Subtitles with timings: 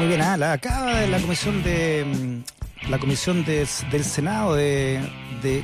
[0.00, 4.54] Muy bien, ah, la, acaba de la comisión de mm, la comisión de- del Senado
[4.54, 5.02] de,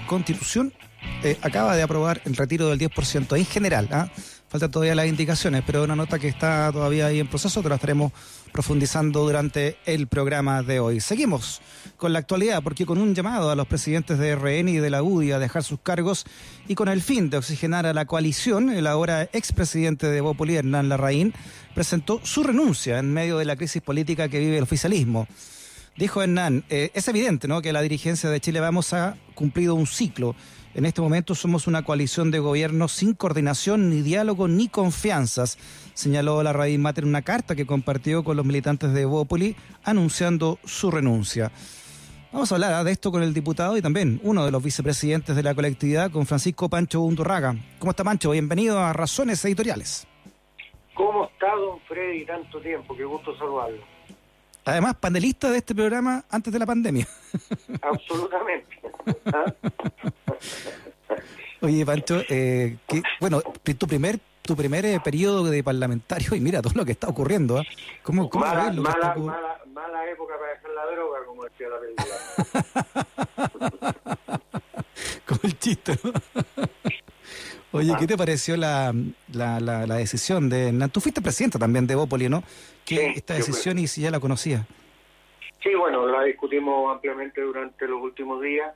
[0.06, 0.74] Constitución
[1.22, 3.88] eh, acaba de aprobar el retiro del 10% en general.
[3.92, 4.10] ¿ah?
[4.50, 7.76] Faltan todavía las indicaciones, pero una nota que está todavía ahí en proceso, que la
[7.76, 8.12] estaremos
[8.52, 11.00] profundizando durante el programa de hoy.
[11.00, 11.62] Seguimos
[11.96, 15.02] con la actualidad, porque con un llamado a los presidentes de RN y de la
[15.02, 16.26] UDI a dejar sus cargos
[16.68, 20.90] y con el fin de oxigenar a la coalición, el ahora expresidente de Bópoli, Hernán
[20.90, 21.32] Larraín,
[21.76, 25.28] presentó su renuncia en medio de la crisis política que vive el oficialismo.
[25.94, 27.60] Dijo Hernán, eh, es evidente ¿no?
[27.60, 30.34] que la dirigencia de Chile Vamos ha cumplido un ciclo.
[30.74, 35.58] En este momento somos una coalición de gobierno sin coordinación, ni diálogo, ni confianzas,
[35.92, 40.58] señaló la Raíz Mater en una carta que compartió con los militantes de Bópoli anunciando
[40.64, 41.52] su renuncia.
[42.32, 42.84] Vamos a hablar ¿ah?
[42.84, 46.24] de esto con el diputado y también uno de los vicepresidentes de la colectividad, con
[46.24, 47.54] Francisco Pancho Undurraga.
[47.78, 48.30] ¿Cómo está Pancho?
[48.30, 50.06] Bienvenido a Razones Editoriales.
[50.96, 52.96] ¿Cómo está, don Freddy, tanto tiempo?
[52.96, 53.82] Qué gusto saludarlo.
[54.64, 57.06] Además, panelista de este programa antes de la pandemia.
[57.82, 58.80] Absolutamente.
[61.60, 66.62] Oye, Pancho, eh, que, bueno, tu primer tu primer eh, periodo de parlamentario y mira
[66.62, 67.58] todo lo que está ocurriendo.
[67.58, 67.64] ¿ah?
[68.02, 71.80] ¿Cómo, cómo mala, que está mala, mala época para dejar la droga, como decía la
[71.80, 72.16] película.
[75.26, 76.12] Como el chiste, ¿no?
[77.76, 78.92] Oye, ¿qué te pareció la,
[79.32, 80.90] la, la, la decisión de Hernán?
[80.90, 82.42] Tú fuiste presidente también de Bópoli, ¿no?
[82.84, 84.66] ¿Qué Sí, esta decisión y si ya la conocía?
[85.62, 88.72] Sí, bueno, la discutimos ampliamente durante los últimos días.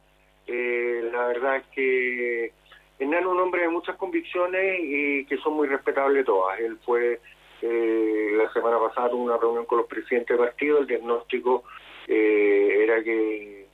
[0.47, 2.53] Eh, la verdad es que
[2.99, 6.59] Hernán es un hombre de muchas convicciones y que son muy respetables todas.
[6.61, 7.21] Él fue,
[7.63, 11.65] eh, la semana pasada tuvo una reunión con los presidentes de partido, el diagnóstico
[12.09, 13.69] eh, era que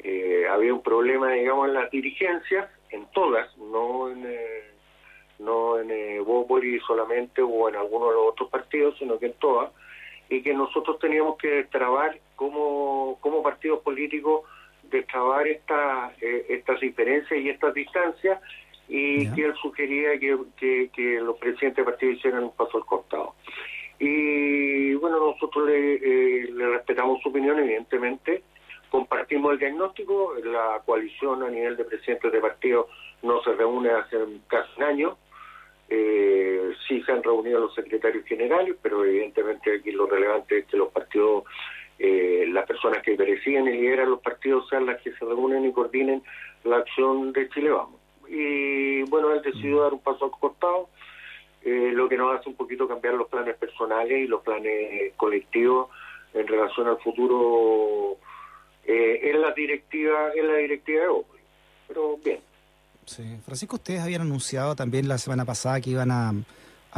[0.00, 4.26] eh, había un problema, digamos, en las dirigencias, en todas, no en...
[5.38, 9.34] no en eh, Bópoli solamente o en alguno de los otros partidos, sino que en
[9.34, 9.70] todas,
[10.28, 14.42] y que nosotros teníamos que destrabar como, como partidos políticos,
[14.84, 18.40] destrabar esta, eh, estas diferencias y estas distancias,
[18.88, 22.84] y que él sugería que, que, que los presidentes de partidos hicieran un paso al
[22.84, 23.34] costado.
[23.98, 28.42] Y bueno, nosotros le, eh, le respetamos su opinión, evidentemente,
[28.90, 32.86] compartimos el diagnóstico, la coalición a nivel de presidentes de partidos
[33.22, 35.16] no se reúne hace casi un año,
[35.88, 40.76] eh, sí se han reunido los secretarios generales, pero evidentemente aquí lo relevante es que
[40.76, 41.44] los partidos,
[41.98, 45.72] eh, las personas que presiden y lideran los partidos sean las que se reúnen y
[45.72, 46.22] coordinen
[46.64, 48.00] la acción de Chile Vamos.
[48.28, 50.88] Y bueno, él decidió dar un paso al costado,
[51.62, 55.88] eh, lo que nos hace un poquito cambiar los planes personales y los planes colectivos
[56.34, 58.16] en relación al futuro
[58.84, 61.40] eh, en la directiva en la directiva de Opel.
[61.88, 62.40] Pero bien,
[63.06, 63.22] Sí.
[63.44, 66.32] Francisco, ustedes habían anunciado también la semana pasada que iban a,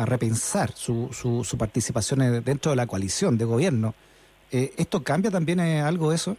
[0.04, 3.94] repensar su, su, su participación en- dentro de la coalición de gobierno.
[4.52, 6.36] Eh, ¿Esto cambia también eh, algo eso?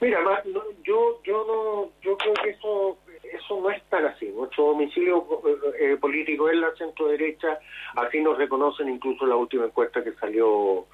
[0.00, 4.26] Mira, ma- no, yo yo no yo creo que eso eso no es tan así.
[4.28, 7.58] Nuestro domicilio eh, eh, político es la centro derecha,
[7.96, 10.86] así nos reconocen incluso la última encuesta que salió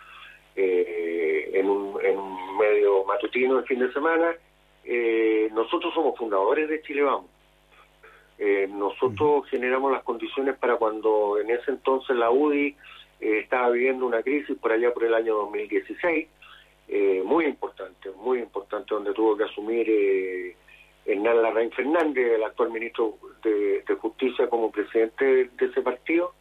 [0.57, 4.33] en, un, en un medio matutino el fin de semana.
[4.85, 7.27] Eh, nosotros somos fundadores de Chile Vamos.
[8.43, 12.75] Eh, nosotros generamos las condiciones para cuando en ese entonces la UDI
[13.21, 16.27] eh, estaba viviendo una crisis por allá por el año 2016
[16.93, 20.57] eh, muy importante, muy importante, donde tuvo que asumir eh,
[21.05, 23.15] Hernán Larraín Fernández, el actual ministro
[23.45, 26.33] de, de Justicia, como presidente de, de ese partido.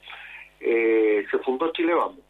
[0.60, 2.22] Eh, se fundó Chile Vamos.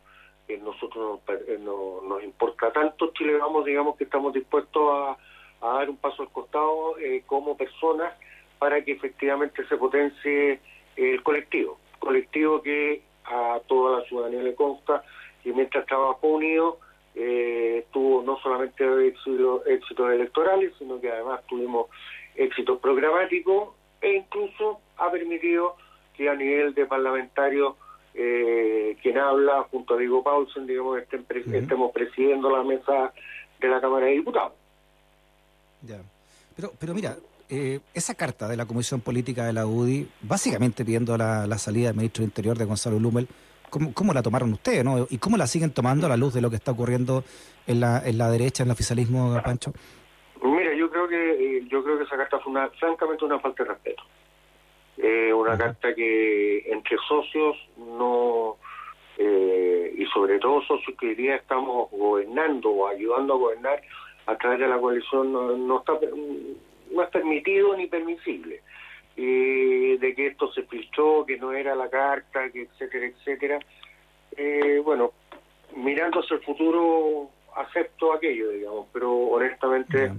[0.64, 1.22] Nosotros
[1.60, 5.18] nos, nos importa tanto Chile Vamos, digamos que estamos dispuestos a,
[5.62, 8.14] a dar un paso al costado eh, como personas
[8.60, 10.60] para que efectivamente se potencie
[10.96, 11.80] el colectivo.
[12.00, 15.04] Colectivo que a toda la ciudadanía le consta
[15.44, 16.80] que mientras trabajó unido
[17.16, 21.88] eh, tuvo no solamente éxito- éxitos electorales, sino que además tuvimos
[22.36, 23.70] éxitos programáticos
[24.02, 25.76] e incluso ha permitido
[26.16, 27.76] que a nivel de parlamentario
[28.14, 33.14] eh, quien habla junto a Diego Paulsen, digamos, estén pre- estemos presidiendo la mesa
[33.60, 34.54] de la Cámara de Diputados.
[35.82, 36.00] Ya.
[36.56, 37.16] Pero, pero mira,
[37.50, 41.88] eh, esa carta de la Comisión Política de la UDI, básicamente pidiendo la, la salida
[41.88, 43.28] del ministro del Interior de Gonzalo Blumel,
[43.70, 45.08] ¿cómo, cómo la tomaron ustedes, no?
[45.10, 47.24] ¿Y cómo la siguen tomando a la luz de lo que está ocurriendo
[47.68, 49.74] en la, en la derecha, en el oficialismo, Pancho?
[50.42, 53.64] Mira, yo creo que eh, yo creo que esa carta fue una, francamente una falta
[53.64, 54.04] de respeto.
[54.98, 55.66] Eh, una Ajá.
[55.66, 58.58] carta que entre socios no
[59.18, 63.82] eh, y sobre todo socios que hoy día estamos gobernando o ayudando a gobernar
[64.26, 65.94] a través de la coalición no, no está
[67.30, 68.62] permitido ni permisible.
[69.16, 73.60] Eh, de que esto se filtró, que no era la carta, que etcétera, etcétera.
[74.38, 75.12] Eh, bueno,
[75.76, 80.12] mirando hacia el futuro acepto aquello, digamos, pero honestamente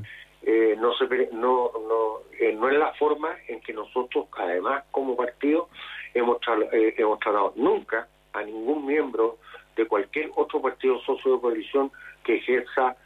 [0.42, 5.16] eh, no, se, no, no, eh, no es la forma en que nosotros, además, como
[5.16, 5.70] partido,
[6.12, 6.38] hemos,
[6.72, 9.38] hemos tratado nunca a ningún miembro
[9.76, 11.90] de cualquier otro partido socio de coalición
[12.22, 12.96] que ejerza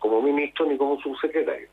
[0.00, 1.68] como ministro ni como subsecretario.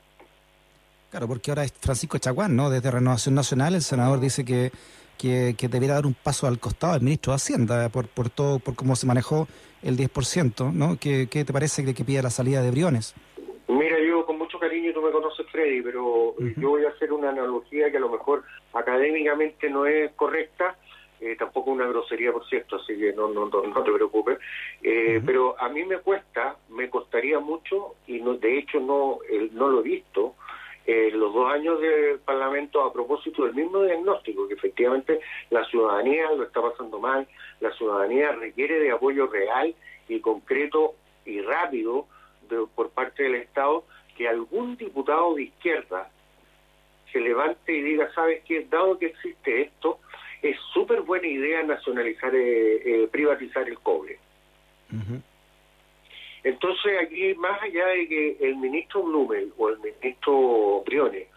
[1.14, 2.72] Claro, porque ahora es Francisco Chaguán, ¿no?
[2.72, 4.72] Desde Renovación Nacional, el senador dice que,
[5.16, 8.76] que, debería dar un paso al costado del ministro de Hacienda por, por todo, por
[8.76, 9.48] cómo se manejó
[9.84, 10.98] el 10%, ¿no?
[11.00, 13.14] ¿Qué, qué te parece que, que pida la salida de Briones?
[13.68, 17.30] Mira, yo con mucho cariño, tú me conoces, Freddy, pero yo voy a hacer una
[17.30, 18.44] analogía que a lo mejor
[18.74, 20.78] académicamente no es correcta,
[21.22, 24.40] eh, tampoco una grosería, por cierto, así que no, no, no, te preocupes.
[24.82, 29.20] Eh, pero a mí me cuesta, me costaría mucho, y no, de hecho no,
[29.52, 30.34] no lo he visto,
[30.86, 35.20] eh, los dos años del Parlamento a propósito del mismo diagnóstico, que efectivamente
[35.50, 37.28] la ciudadanía lo está pasando mal,
[37.62, 39.74] la ciudadanía requiere de apoyo real
[40.08, 40.96] y concreto
[41.26, 42.08] y rápido
[42.76, 43.86] por parte del Estado,
[44.18, 46.10] que algún diputado de izquierda
[47.12, 48.66] se levante y diga, ¿sabes qué?
[48.70, 50.00] Dado que existe esto,
[50.42, 54.20] es súper buena idea nacionalizar, eh, eh, privatizar el cobre.
[56.44, 61.28] Entonces aquí, más allá de que el ministro Blumel o el ministro Briones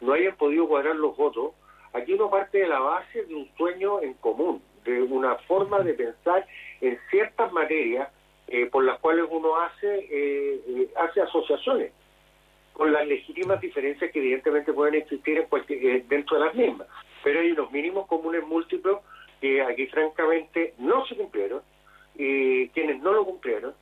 [0.00, 1.52] no hayan podido cuadrar los votos,
[1.92, 5.94] aquí uno parte de la base de un sueño en común, de una forma de
[5.94, 6.46] pensar
[6.80, 8.08] en ciertas materias
[8.48, 11.92] eh, por las cuales uno hace, eh, eh, hace asociaciones,
[12.72, 16.88] con las legítimas diferencias que evidentemente pueden existir en dentro de las mismas.
[17.22, 18.96] Pero hay unos mínimos comunes múltiples
[19.40, 21.62] que aquí francamente no se cumplieron,
[22.18, 23.74] y quienes no lo cumplieron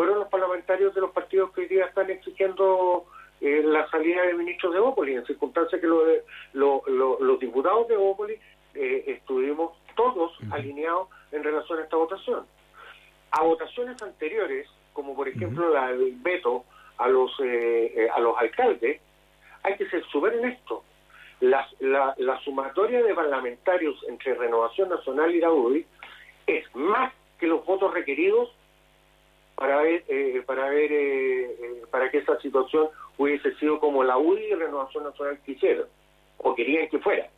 [0.00, 3.04] fueron los parlamentarios de los partidos que hoy día están exigiendo
[3.42, 8.34] eh, la salida de ministros de Bópoli, en circunstancias que los diputados de Bópoli
[8.72, 12.46] eh, estuvimos todos alineados en relación a esta votación.
[13.32, 16.64] A votaciones anteriores, como por ejemplo la del veto
[16.96, 19.02] a los, eh, a los alcaldes,
[19.62, 20.82] hay que ser súper honesto.
[21.40, 25.86] La, la, la, sumatoria de parlamentarios entre Renovación Nacional y la UDI
[26.46, 28.50] es más que los votos requeridos
[29.54, 34.18] para ver, eh, para ver, eh, eh, para que esa situación hubiese sido como la
[34.18, 35.86] UDI y Renovación Nacional quisieron,
[36.36, 37.30] o querían que fuera.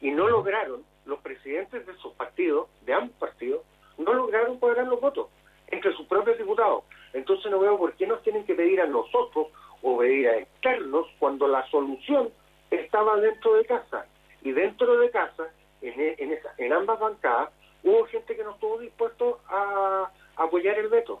[0.00, 3.60] Y no lograron, los presidentes de esos partidos, de ambos partidos,
[3.98, 5.28] no lograron cuadrar los votos
[5.68, 6.84] entre sus propios diputados.
[7.12, 9.48] Entonces no veo por qué nos tienen que pedir a nosotros
[9.82, 12.30] o pedir a externos cuando la solución
[12.70, 14.06] estaba dentro de casa.
[14.46, 15.42] Y dentro de casa,
[15.82, 17.48] en, e, en, esa, en ambas bancadas,
[17.82, 21.20] hubo gente que no estuvo dispuesto a apoyar el veto.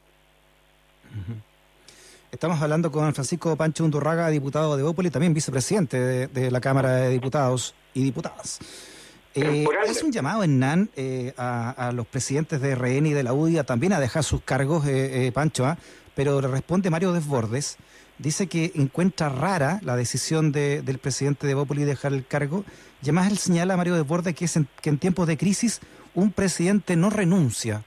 [2.30, 7.10] Estamos hablando con Francisco Pancho Undurraga, diputado de Bópoli, también vicepresidente de, la Cámara de
[7.10, 8.60] Diputados y Diputadas.
[9.34, 13.32] Eh, es un llamado en NAN eh, a, los presidentes de RN y de la
[13.32, 15.76] UDI también a dejar sus cargos, eh, Pancho, ¿ah?
[16.14, 17.76] pero le responde Mario Desbordes.
[18.18, 22.64] Dice que encuentra rara la decisión del presidente de Bópoli de dejar el cargo.
[23.02, 25.80] Y además él señala a Mario Desbordes que, es que en tiempos de crisis
[26.14, 27.84] un presidente no renuncia.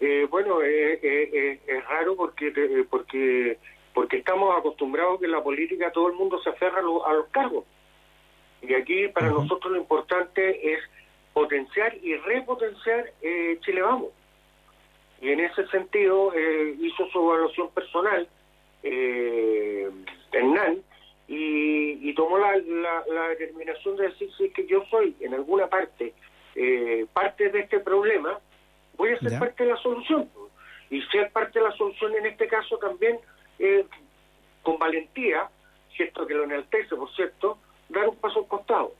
[0.00, 2.52] Eh, bueno, eh, eh, es raro porque
[2.88, 3.58] porque
[3.94, 7.64] porque estamos acostumbrados que en la política todo el mundo se aferra a, los cargos.
[8.62, 10.78] Y aquí para nosotros lo importante es
[11.32, 13.12] potenciar y repotenciar
[13.60, 14.10] Chile Vamos.
[15.20, 16.32] Y en ese sentido
[16.80, 18.28] hizo su evaluación personal
[18.82, 19.90] eh,
[20.32, 20.78] Hernán
[21.26, 26.12] y, tomó la, la, determinación de decir si que yo soy en alguna parte
[27.12, 28.40] parte de este problema
[28.98, 30.28] voy a ser parte de la solución.
[30.90, 33.18] Y ser parte de la solución en este caso también,
[33.58, 33.86] eh,
[34.62, 35.48] con valentía,
[35.96, 37.58] cierto que lo enaltece, por cierto,
[37.88, 38.92] dar un paso al costado.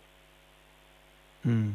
[1.42, 1.70] Mm.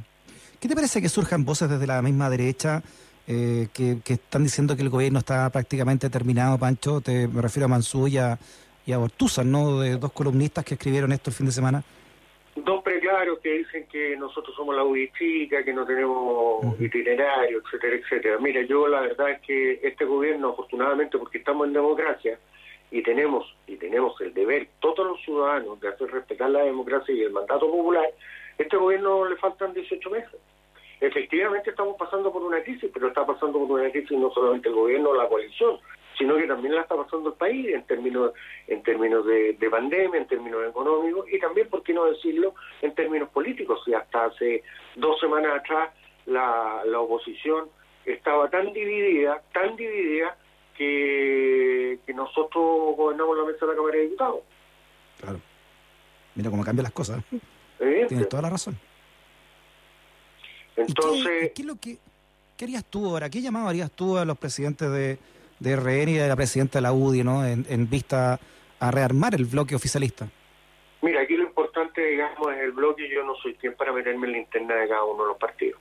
[0.59, 2.81] ¿Qué te parece que surjan voces desde la misma derecha
[3.27, 7.01] eh, que, están diciendo que el gobierno está prácticamente terminado, Pancho?
[7.01, 8.38] Te, me refiero a Mansú y a,
[8.86, 9.00] y a
[9.46, 9.80] ¿no?
[9.80, 11.84] De dos columnistas que escribieron esto el fin de semana
[12.56, 18.38] dos preclarios que dicen que nosotros somos la UDICICA, que no tenemos itinerario, etcétera, etcétera.
[18.39, 22.38] Mira, yo la verdad es que este gobierno, afortunadamente, porque estamos en democracia
[22.92, 27.24] y tenemos y tenemos el deber, todos los ciudadanos, de hacer respetar la democracia y
[27.24, 28.06] el mandato popular,
[28.58, 30.39] este gobierno le faltan 18 meses.
[31.03, 34.75] Efectivamente estamos pasando por una crisis, pero está pasando por una crisis no solamente el
[34.75, 35.77] gobierno o la coalición,
[36.17, 38.31] sino que también la está pasando el país en términos
[38.67, 43.27] en términos de, pandemia, en términos económicos y también, por qué no decirlo, en términos
[43.31, 43.81] políticos.
[43.86, 44.63] Y hasta hace
[44.95, 45.89] dos semanas atrás
[46.25, 47.67] la, la oposición
[48.05, 50.38] estaba tan dividida, tan dividida,
[50.77, 54.39] que, que nosotros gobernamos la mesa de la Cámara de Diputados.
[55.19, 55.39] Claro.
[56.36, 57.22] Mira cómo cambian las cosas.
[57.77, 58.79] Tienes toda la razón.
[60.75, 61.51] Entonces...
[61.53, 61.98] ¿Qué, es lo que
[62.58, 63.30] ¿Qué harías tú ahora?
[63.30, 65.18] ¿Qué llamado harías tú a los presidentes de,
[65.60, 67.46] de RN y de la presidenta de la UDI, ¿no?
[67.46, 68.39] En, en vista
[68.80, 70.27] a rearmar el bloque oficialista?
[71.01, 73.10] Mira, aquí lo importante, digamos, es el bloque.
[73.10, 75.80] Yo no soy quien para meterme en la interna de cada uno de los partidos.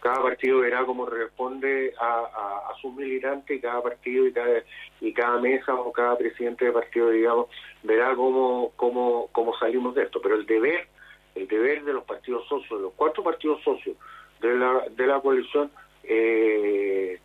[0.00, 4.62] Cada partido verá cómo responde a, a, sus militantes y cada partido y cada,
[5.00, 7.48] y cada mesa o cada presidente de partido, digamos,
[7.82, 10.22] verá cómo, cómo, cómo salimos de esto.
[10.22, 10.88] Pero el deber,
[11.34, 13.96] el deber de los partidos socios, de los cuatro partidos socios
[14.40, 15.70] de la, de la coalición,
[16.04, 17.18] eh,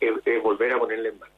[0.00, 1.34] es, volver a ponerle en marcha.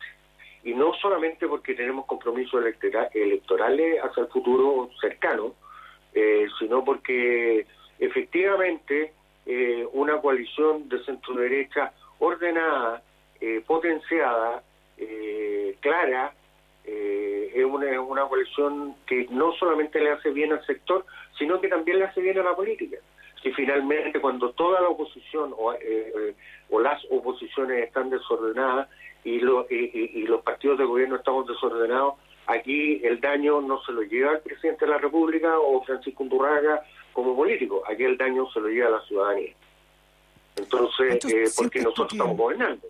[0.63, 2.65] Y no solamente porque tenemos compromisos
[3.13, 5.55] electorales hacia el futuro cercano,
[6.15, 7.67] eh, sino porque
[7.99, 9.13] efectivamente
[9.45, 13.03] eh, una coalición de centro derecha ordenada,
[13.67, 14.63] potenciada,
[15.81, 16.33] clara,
[16.83, 21.05] es una, una coalición que no solamente le hace bien al sector,
[21.39, 22.99] sino que también le hace bien a la política.
[23.43, 25.75] Que finalmente cuando toda la oposición o,
[26.71, 28.89] o las oposiciones están desordenadas
[29.25, 32.15] y, lo, y, los partidos de gobierno estamos desordenados,
[32.47, 36.83] aquí el daño no se lo lleva al presidente de la República o Francisco Undurraga
[37.13, 39.53] como político, aquí el daño se lo lleva a la ciudadanía.
[40.57, 42.87] Entonces, eh, porque nosotros estamos gobernando.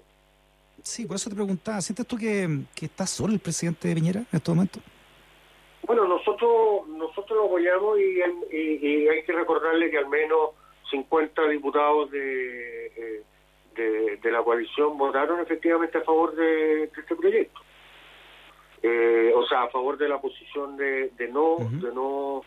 [0.83, 4.21] Sí, por eso te preguntaba, ¿sientes tú que, que está solo el presidente de Piñera
[4.21, 4.81] en este momento?
[5.87, 8.21] Bueno, nosotros nosotros lo apoyamos y,
[8.57, 10.51] y, hay que recordarle que al menos
[10.91, 13.23] 50 diputados de, eh,
[13.75, 17.61] de, de, la coalición votaron efectivamente a favor de, este proyecto.
[18.83, 22.43] Eh, o sea, a favor de la posición de, de no de no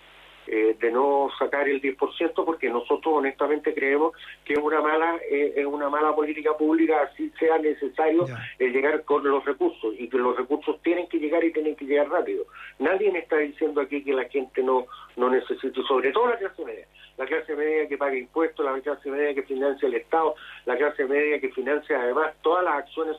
[0.50, 4.13] eh, de no sacar el 10% porque nosotros honestamente creemos
[4.46, 8.25] que es una mala eh, es una mala política pública así sea necesario
[8.58, 11.84] eh, llegar con los recursos y que los recursos tienen que llegar y tienen que
[11.84, 12.46] llegar rápido.
[12.80, 14.86] Nadie me está diciendo aquí que la gente no
[15.18, 16.88] no necesite sobre todo la clase media.
[17.18, 20.36] La clase media que paga impuestos la clase media que financia el Estado
[20.66, 23.18] la clase media que financia además todas las acciones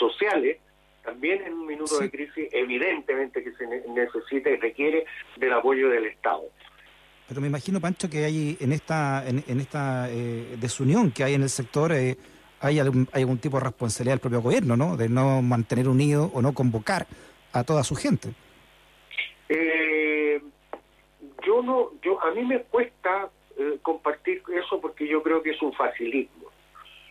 [0.00, 0.58] sociales
[1.06, 6.06] también en un minuto de crisis evidentemente que se necesita y requiere del apoyo del
[6.06, 6.42] Estado.
[7.28, 11.42] Pero me imagino, Pancho, que hay en esta en, esta eh, desunión que hay en
[11.42, 12.16] el sector, eh,
[12.60, 14.96] hay, algún, hay algún tipo de responsabilidad del propio gobierno, ¿no?
[14.96, 17.06] De no mantener unido o no convocar
[17.52, 18.28] a toda su gente.
[19.48, 20.40] Eh,
[21.44, 23.30] yo no, yo a mí me cuesta
[23.80, 26.50] compartir eso porque yo creo que es un facilismo.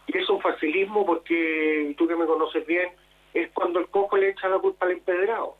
[0.07, 2.89] Y es un facilismo porque, tú que me conoces bien,
[3.35, 5.57] es cuando el cojo le echa la culpa al empedrado.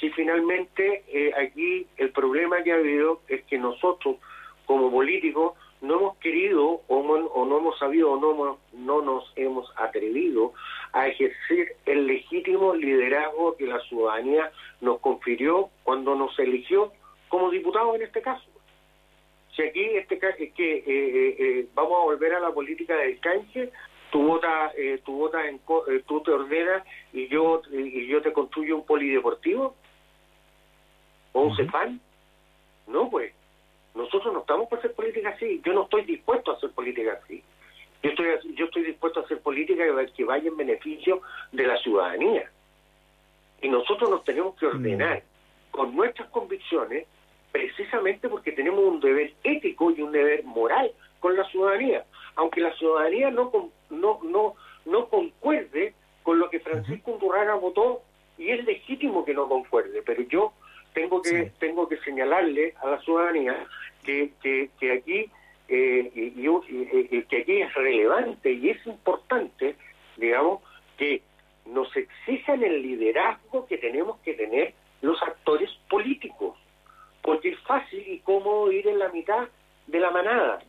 [0.00, 4.16] Si finalmente eh, aquí el problema que ha habido es que nosotros,
[4.64, 10.52] como políticos, no hemos querido o, no hemos sabido o no, no nos hemos atrevido
[10.92, 16.92] a ejercer el legítimo liderazgo que la ciudadanía nos confirió cuando nos eligió
[17.28, 18.46] como diputados en este caso.
[19.54, 23.72] Si aquí este es que eh, eh, vamos a volver a la política del canje,
[24.10, 28.32] tú votas eh, tú votas en eh, tú te ordenas y yo y yo te
[28.32, 29.74] construyo un polideportivo.
[31.32, 32.00] O un CEFAN
[32.86, 33.32] no pues
[33.94, 35.60] nosotros no estamos para hacer política así.
[35.64, 37.42] Yo no estoy dispuesto a hacer política así.
[38.02, 39.84] Yo estoy yo estoy dispuesto a hacer política
[40.14, 41.20] que vaya en beneficio
[41.52, 42.50] de la ciudadanía.
[43.60, 45.22] Y nosotros nos tenemos que ordenar
[45.70, 47.06] con nuestras convicciones
[47.50, 52.04] precisamente porque tenemos un deber ético y un deber moral con la ciudadanía.
[52.36, 53.50] Aunque la ciudadanía no
[53.90, 54.54] no no
[54.86, 58.02] no concuerde con lo que Francisco Undurraga votó
[58.36, 60.52] y es legítimo que no concuerde, pero yo
[60.94, 63.66] tengo que tengo que señalarle a la ciudadanía
[64.04, 65.30] que que, que aquí
[65.68, 69.76] eh, y, que aquí es relevante y es importante,
[70.16, 70.62] digamos,
[70.96, 71.22] que
[71.66, 76.56] nos exijan el liderazgo que tenemos que tener los actores políticos,
[77.22, 79.48] porque es fácil y cómodo ir en la mitad
[79.86, 80.60] de la manada.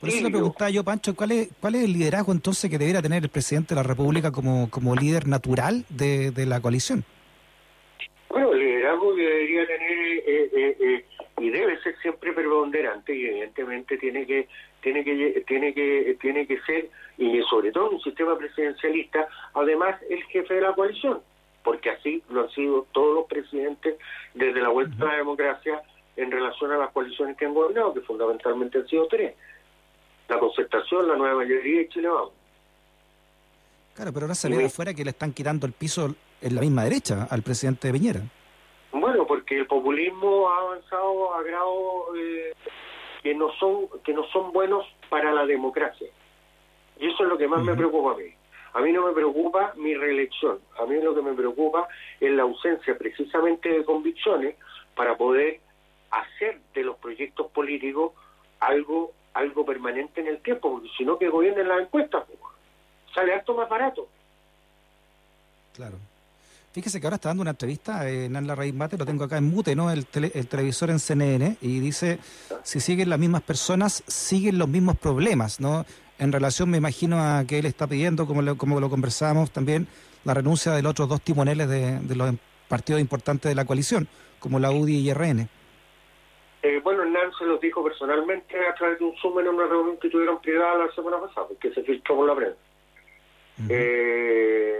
[0.00, 3.02] Por eso le preguntaba yo, Pancho, ¿cuál es, ¿cuál es el liderazgo entonces que debería
[3.02, 7.04] tener el presidente de la República como, como líder natural de, de la coalición?
[8.28, 11.04] Bueno, el liderazgo que debería tener eh, eh, eh,
[11.40, 14.48] y debe ser siempre preponderante y evidentemente tiene que
[14.82, 20.00] tiene que tiene que tiene que ser y sobre todo en un sistema presidencialista además
[20.08, 21.20] el jefe de la coalición
[21.64, 23.96] porque así lo han sido todos los presidentes
[24.34, 25.82] desde la vuelta a la democracia
[26.16, 29.34] en relación a las coaliciones que han gobernado que fundamentalmente han sido tres
[30.28, 32.32] la concertación, la nueva mayoría y Chile Vamos.
[33.94, 37.26] Claro, pero ahora ve afuera que le están quitando el piso en la misma derecha
[37.28, 38.20] al presidente de Piñera.
[38.92, 42.52] Bueno, porque el populismo ha avanzado a grado eh,
[43.22, 46.06] que no son que no son buenos para la democracia.
[47.00, 48.32] Y eso es lo que más me preocupa a mí.
[48.74, 50.60] A mí no me preocupa mi reelección.
[50.80, 51.88] A mí lo que me preocupa
[52.20, 54.56] es la ausencia precisamente de convicciones
[54.94, 55.60] para poder
[56.10, 58.12] hacer de los proyectos políticos
[58.60, 62.24] algo algo permanente en el tiempo, porque si no que gobiernen las encuestas,
[63.14, 64.08] sale harto más barato.
[65.74, 65.96] Claro.
[66.72, 69.44] Fíjese que ahora está dando una entrevista en la Raíz Mate, lo tengo acá en
[69.44, 69.90] mute, ¿no?
[69.90, 72.18] El, el televisor en CNN, y dice,
[72.62, 75.86] si siguen las mismas personas, siguen los mismos problemas, ¿no?
[76.18, 79.88] En relación, me imagino, a que él está pidiendo, como lo, como lo conversábamos también,
[80.24, 82.34] la renuncia de los otros dos timoneles de, de los
[82.68, 85.48] partidos importantes de la coalición, como la UDI y RN.
[86.68, 89.96] Eh, bueno, Hernán se los dijo personalmente a través de un Zoom en una reunión
[89.96, 92.58] que tuvieron privada la semana pasada, que se filtró por la prensa.
[93.70, 94.78] eh,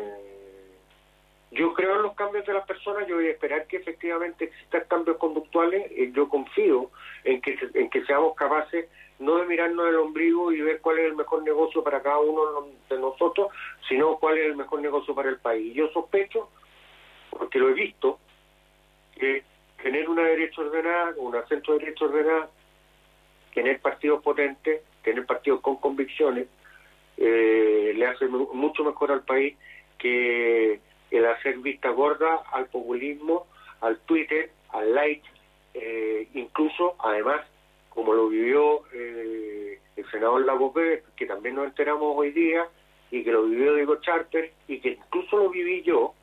[1.50, 4.85] yo creo en los cambios de las personas, yo voy a esperar que efectivamente existan
[4.87, 6.90] cambios conductuales, eh, yo confío
[7.25, 8.87] en que, en que seamos capaces
[9.18, 12.68] no de mirarnos el ombligo y ver cuál es el mejor negocio para cada uno
[12.90, 13.49] de nosotros,
[13.88, 15.75] sino cuál es el mejor negocio para el país.
[15.75, 16.50] Yo sospecho,
[17.30, 18.18] porque lo he visto,
[19.18, 19.42] que
[19.82, 22.50] tener una derecha ordenada, una centro derecha ordenada,
[23.54, 26.49] tener partidos potentes, tener partidos con convicciones,
[27.16, 29.56] eh, le hace mucho mejor al país
[29.99, 30.80] que
[31.11, 33.47] el hacer vista gorda al populismo,
[33.80, 35.28] al Twitter, al like,
[35.75, 37.47] eh, incluso, además,
[37.88, 42.66] como lo vivió eh, el senador Lagopé, que también nos enteramos hoy día,
[43.11, 46.14] y que lo vivió Diego Charter, y que incluso lo viví yo,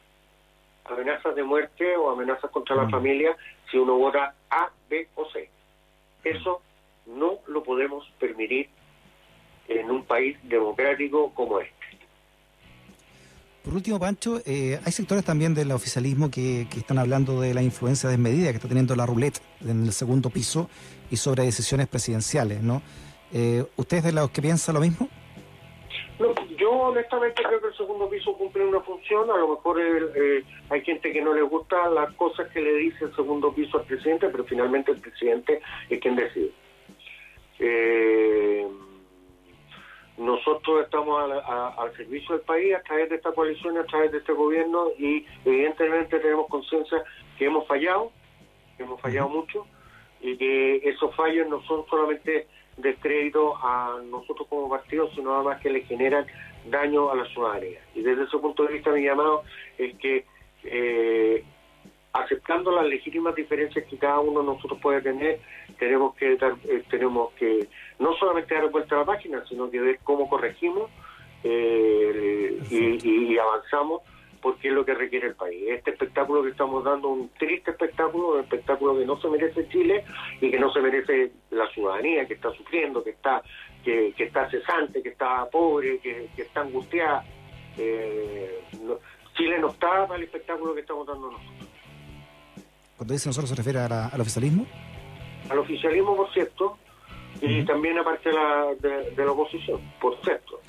[0.85, 2.91] amenazas de muerte o amenazas contra la mm.
[2.91, 3.37] familia
[3.69, 5.49] si uno vota A, B o C.
[6.23, 6.61] Eso
[7.05, 8.69] no lo podemos permitir
[9.67, 11.75] en un país democrático como este.
[13.63, 17.63] Por último, Pancho, eh, hay sectores también del oficialismo que, que, están hablando de la
[17.63, 20.69] influencia desmedida que está teniendo la ruleta en el segundo piso
[21.09, 22.83] y sobre decisiones presidenciales, ¿no?
[23.33, 25.09] Eh, ¿Usted es de los que piensa lo mismo?
[26.65, 30.81] Yo honestamente creo que el segundo piso cumple una función, a lo mejor eh, hay
[30.81, 34.29] gente que no le gusta las cosas que le dice el segundo piso al presidente,
[34.29, 36.49] pero finalmente el presidente es quien decide.
[37.59, 38.67] Eh,
[40.17, 41.31] nosotros estamos
[41.77, 45.23] al servicio del país a través de esta coalición, a través de este gobierno y
[45.45, 47.03] evidentemente tenemos conciencia
[47.37, 48.11] que hemos fallado,
[48.75, 49.67] que hemos fallado mucho
[50.19, 52.47] y que esos fallos no son solamente
[52.77, 56.25] descrédito a nosotros como partido, sino además que le generan
[56.69, 57.79] daño a la ciudadanía.
[57.93, 59.43] Y desde ese punto de vista mi llamado
[59.77, 60.25] es que
[60.63, 61.43] eh,
[62.13, 65.39] aceptando las legítimas diferencias que cada uno de nosotros puede tener,
[65.77, 67.67] tenemos que eh, tenemos que
[67.99, 70.89] no solamente dar vuelta a la página, sino que ver cómo corregimos
[71.43, 74.01] eh, y, avanzamos
[74.45, 75.63] porque es lo que requiere el país.
[75.69, 80.05] Este espectáculo que estamos dando, un triste espectáculo, un espectáculo que no se merece Chile
[80.39, 83.41] y que no se merece la ciudadanía que está sufriendo, que está
[83.83, 87.25] que, está cesante, que está pobre, que, está angustiada.
[87.75, 88.59] Eh,
[89.33, 91.67] Chile no está para el espectáculo que estamos dando nosotros.
[92.97, 94.67] Cuando dice nosotros se refiere al oficialismo.
[95.49, 96.77] Al oficialismo, por cierto,
[97.41, 100.61] y también aparte de la, de, la oposición, por cierto.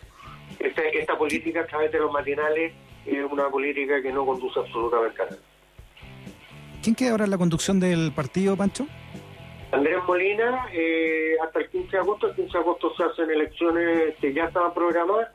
[0.58, 2.72] Esta, esta política a través de los matinales
[3.06, 5.38] es una política que no conduce absolutamente a nada.
[6.82, 8.86] ¿Quién queda ahora en la conducción del partido, Pancho?
[9.72, 12.28] Andrés Molina, eh, hasta el 15 de agosto.
[12.28, 15.30] El 15 de agosto se hacen elecciones que ya estaban programadas.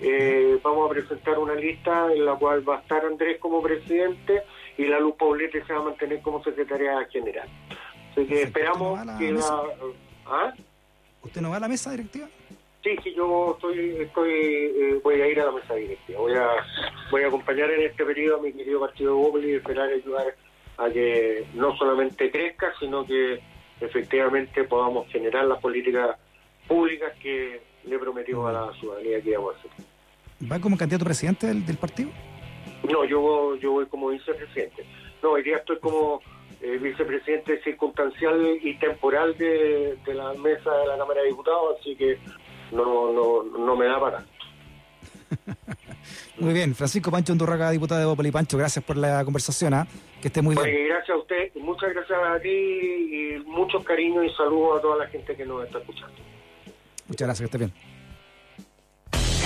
[0.00, 4.42] Eh, vamos a presentar una lista en la cual va a estar Andrés como presidente
[4.76, 7.48] y la Luz Paulete se va a mantener como secretaria general.
[8.10, 9.62] Así que esperamos que la...
[10.26, 10.52] ¿Ah?
[11.22, 12.28] ¿Usted no va a la mesa directiva?
[12.82, 16.18] Sí, sí, yo estoy, estoy eh, voy a ir a la mesa directiva.
[16.18, 16.48] Voy a,
[17.10, 20.34] voy a acompañar en este periodo a mi querido partido Google y esperar ayudar
[20.78, 23.40] a que no solamente crezca, sino que
[23.80, 26.16] efectivamente podamos generar las políticas
[26.66, 29.70] públicas que le prometimos a la ciudadanía que íbamos a hacer.
[30.50, 32.10] ¿Va como candidato presidente del, del partido?
[32.90, 34.84] No, yo, yo voy como vicepresidente.
[35.22, 36.20] No, hoy día estoy como
[36.60, 42.18] eh, vicepresidente circunstancial y temporal de, la mesa de la Cámara de Diputados, así que
[42.72, 44.24] no, no, no me da para
[46.38, 48.30] Muy bien, Francisco Pancho Undurraga, diputado de Bopoli.
[48.30, 49.86] Pancho, gracias por la conversación, ¿ah?
[50.20, 50.88] que esté muy bien.
[50.88, 55.06] Gracias a usted, muchas gracias a ti y muchos cariños y saludos a toda la
[55.08, 56.14] gente que nos está escuchando.
[57.08, 57.72] Muchas gracias, que esté bien.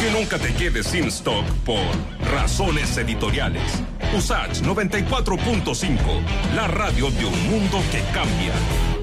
[0.01, 1.81] Que nunca te quedes sin stock por
[2.33, 3.83] razones editoriales.
[4.17, 8.96] Usach 94.5, la radio de un mundo que cambia.